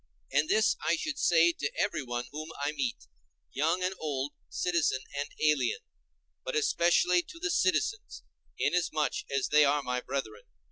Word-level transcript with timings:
And 0.31 0.49
this 0.49 0.75
I 0.83 0.95
should 0.95 1.19
say 1.19 1.51
to 1.51 1.71
everyone 1.77 2.25
whom 2.31 2.49
I 2.59 2.71
meet, 2.71 3.05
young 3.51 3.83
and 3.83 3.93
old, 3.99 4.33
citizen 4.49 5.03
and 5.15 5.29
alien, 5.39 5.81
but 6.43 6.55
especially 6.55 7.21
to 7.21 7.37
the 7.37 7.51
citizens, 7.51 8.23
inasmuch 8.57 9.29
as 9.29 9.49
they 9.49 9.63
are 9.63 9.83
my 9.83 9.99
brethren. 10.01 10.45